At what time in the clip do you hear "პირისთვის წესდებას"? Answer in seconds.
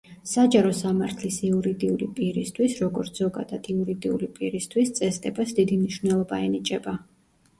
4.39-5.53